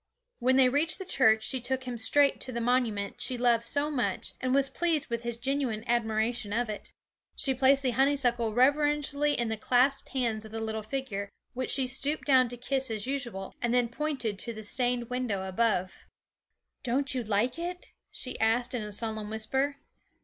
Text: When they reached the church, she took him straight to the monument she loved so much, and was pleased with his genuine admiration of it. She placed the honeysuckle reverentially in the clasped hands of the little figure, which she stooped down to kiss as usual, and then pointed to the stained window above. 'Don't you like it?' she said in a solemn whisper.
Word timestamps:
When 0.39 0.55
they 0.55 0.67
reached 0.67 0.97
the 0.97 1.05
church, 1.05 1.43
she 1.43 1.61
took 1.61 1.83
him 1.83 1.95
straight 1.95 2.41
to 2.41 2.51
the 2.51 2.59
monument 2.59 3.21
she 3.21 3.37
loved 3.37 3.63
so 3.65 3.91
much, 3.91 4.33
and 4.41 4.51
was 4.51 4.67
pleased 4.67 5.11
with 5.11 5.21
his 5.21 5.37
genuine 5.37 5.83
admiration 5.85 6.51
of 6.53 6.69
it. 6.69 6.91
She 7.35 7.53
placed 7.53 7.83
the 7.83 7.91
honeysuckle 7.91 8.51
reverentially 8.51 9.37
in 9.37 9.49
the 9.49 9.57
clasped 9.57 10.09
hands 10.09 10.43
of 10.43 10.51
the 10.51 10.59
little 10.59 10.81
figure, 10.81 11.29
which 11.53 11.69
she 11.69 11.85
stooped 11.85 12.25
down 12.25 12.49
to 12.49 12.57
kiss 12.57 12.89
as 12.89 13.05
usual, 13.05 13.53
and 13.61 13.75
then 13.75 13.89
pointed 13.89 14.39
to 14.39 14.53
the 14.55 14.63
stained 14.63 15.11
window 15.11 15.47
above. 15.47 16.07
'Don't 16.81 17.13
you 17.13 17.23
like 17.23 17.59
it?' 17.59 17.91
she 18.09 18.35
said 18.41 18.73
in 18.73 18.81
a 18.81 18.91
solemn 18.91 19.29
whisper. 19.29 19.75